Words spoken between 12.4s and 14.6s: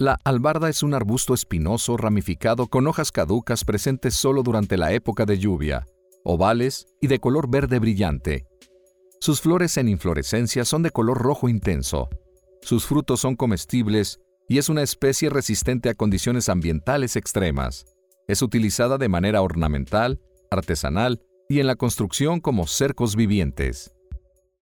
Sus frutos son comestibles y